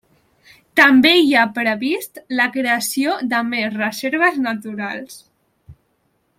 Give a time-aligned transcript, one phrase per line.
[0.79, 5.25] També hi ha previst la creació de més reserves naturals.